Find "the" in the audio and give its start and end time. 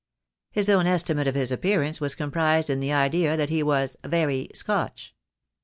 2.79-2.91